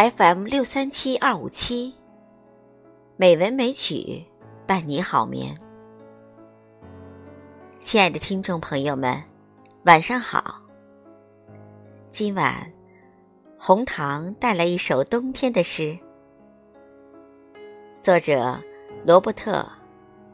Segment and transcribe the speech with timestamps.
[0.00, 1.94] FM 六三七二五七，
[3.18, 4.24] 美文美曲
[4.66, 5.54] 伴你好眠。
[7.82, 9.22] 亲爱的听众朋友们，
[9.84, 10.62] 晚上好。
[12.10, 12.72] 今晚
[13.58, 15.98] 红糖带来一首冬天的诗，
[18.00, 18.58] 作者
[19.04, 19.58] 罗伯特·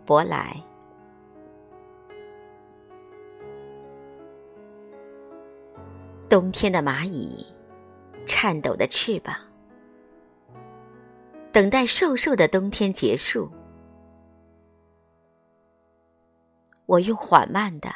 [0.05, 0.63] 伯莱。
[6.29, 7.45] 冬天的蚂蚁，
[8.27, 9.35] 颤抖的翅膀。
[11.57, 13.51] 等待瘦瘦的冬天结束，
[16.85, 17.89] 我用缓慢的、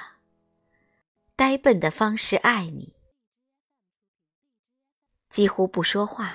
[1.37, 2.97] 呆笨的方式爱你，
[5.29, 6.35] 几乎不说话，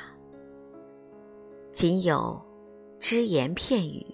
[1.74, 2.40] 仅有
[3.00, 4.06] 只言片语。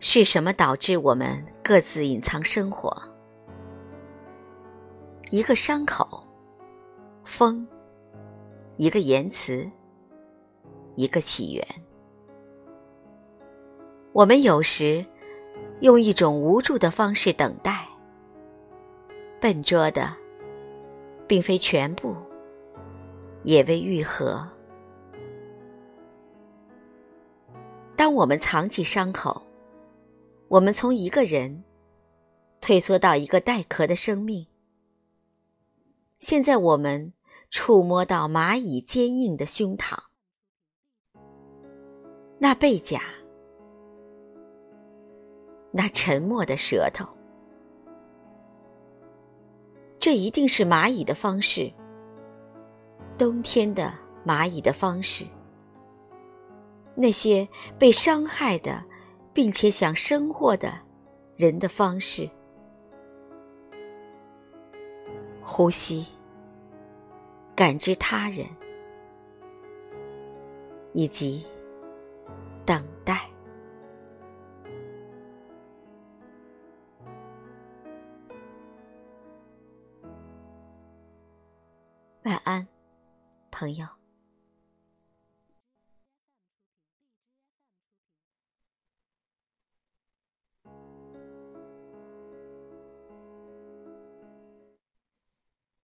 [0.00, 2.90] 是什么导致我们各自隐藏生活？
[5.30, 6.26] 一个伤口，
[7.22, 7.68] 风。
[8.76, 9.70] 一个言辞，
[10.96, 11.64] 一个起源。
[14.12, 15.04] 我们有时
[15.80, 17.86] 用一种无助的方式等待，
[19.40, 20.12] 笨拙的，
[21.28, 22.16] 并非全部，
[23.44, 24.44] 也未愈合。
[27.94, 29.40] 当我们藏起伤口，
[30.48, 31.62] 我们从一个人
[32.60, 34.44] 退缩到一个带壳的生命。
[36.18, 37.13] 现在我们。
[37.54, 39.96] 触摸到蚂蚁坚硬的胸膛，
[42.36, 43.00] 那背甲，
[45.70, 47.06] 那沉默的舌头，
[50.00, 51.72] 这一定是蚂蚁的方式，
[53.16, 53.94] 冬天的
[54.26, 55.24] 蚂蚁的方式，
[56.96, 58.84] 那些被伤害的，
[59.32, 60.72] 并且想生活的
[61.36, 62.28] 人的方式，
[65.44, 66.04] 呼吸。
[67.64, 68.46] 感知他人，
[70.92, 71.46] 以及
[72.66, 73.26] 等待。
[82.24, 82.68] 晚安，
[83.50, 83.86] 朋友。